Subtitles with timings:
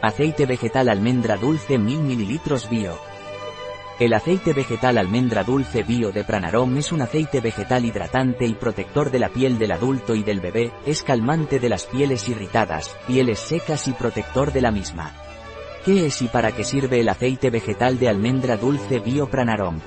[0.00, 2.96] Aceite vegetal almendra dulce 1000 ml bio.
[3.98, 9.10] El aceite vegetal almendra dulce bio de Pranarom es un aceite vegetal hidratante y protector
[9.10, 13.40] de la piel del adulto y del bebé, es calmante de las pieles irritadas, pieles
[13.40, 15.12] secas y protector de la misma.
[15.84, 19.80] ¿Qué es y para qué sirve el aceite vegetal de almendra dulce bio Pranarom?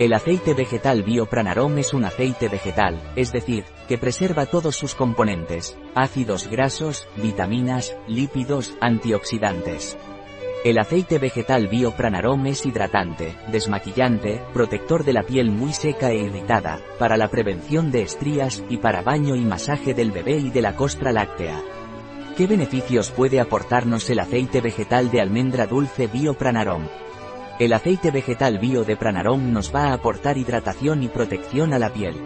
[0.00, 5.78] El aceite vegetal Biopranarom es un aceite vegetal, es decir, que preserva todos sus componentes,
[5.94, 9.96] ácidos grasos, vitaminas, lípidos, antioxidantes.
[10.64, 16.80] El aceite vegetal Biopranarom es hidratante, desmaquillante, protector de la piel muy seca e irritada,
[16.98, 20.74] para la prevención de estrías y para baño y masaje del bebé y de la
[20.74, 21.62] costra láctea.
[22.36, 26.88] ¿Qué beneficios puede aportarnos el aceite vegetal de almendra dulce Biopranarom?
[27.60, 31.92] El aceite vegetal bio de Pranarom nos va a aportar hidratación y protección a la
[31.92, 32.16] piel.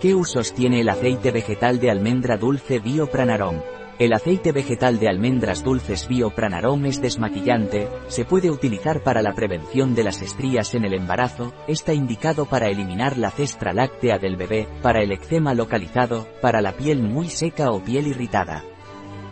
[0.00, 3.56] ¿Qué usos tiene el aceite vegetal de almendra dulce bio Pranarom?
[3.98, 9.34] El aceite vegetal de almendras dulces bio Pranarom es desmaquillante, se puede utilizar para la
[9.34, 14.36] prevención de las estrías en el embarazo, está indicado para eliminar la cestra láctea del
[14.36, 18.62] bebé, para el eczema localizado, para la piel muy seca o piel irritada.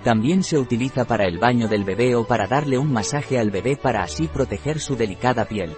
[0.05, 3.77] También se utiliza para el baño del bebé o para darle un masaje al bebé
[3.77, 5.77] para así proteger su delicada piel.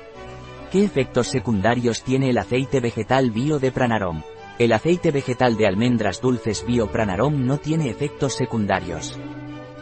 [0.71, 4.23] ¿Qué efectos secundarios tiene el aceite vegetal bio de Pranarom?
[4.59, 9.19] El aceite vegetal de almendras dulces bio Pranarom no tiene efectos secundarios.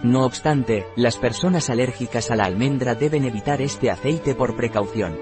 [0.02, 5.18] No obstante, las personas alérgicas a la almendra deben evitar este aceite por precaución.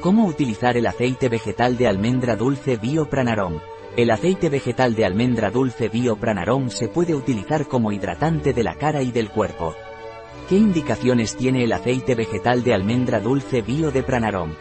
[0.00, 3.60] ¿Cómo utilizar el aceite vegetal de almendra dulce bio Pranarom?
[3.98, 9.02] El aceite vegetal de almendra dulce Biopranarom se puede utilizar como hidratante de la cara
[9.02, 9.74] y del cuerpo.
[10.48, 14.54] ¿Qué indicaciones tiene el aceite vegetal de almendra dulce Bio de Pranarom?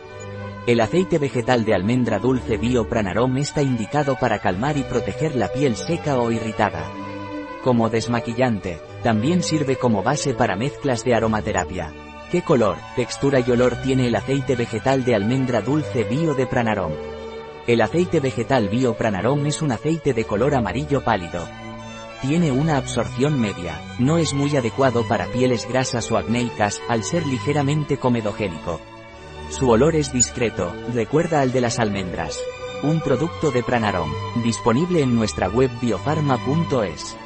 [0.67, 5.77] El aceite vegetal de almendra dulce Biopranarom está indicado para calmar y proteger la piel
[5.77, 6.83] seca o irritada.
[7.63, 11.93] Como desmaquillante, también sirve como base para mezclas de aromaterapia.
[12.31, 16.92] ¿Qué color, textura y olor tiene el aceite vegetal de almendra dulce Bio de Pranarom?
[17.65, 21.48] El aceite vegetal Biopranarom es un aceite de color amarillo pálido.
[22.21, 27.26] Tiene una absorción media, no es muy adecuado para pieles grasas o acnéicas, al ser
[27.26, 28.80] ligeramente comedogénico.
[29.49, 32.37] Su olor es discreto, recuerda al de las almendras.
[32.83, 34.11] Un producto de Pranarom,
[34.43, 37.17] disponible en nuestra web biofarma.es.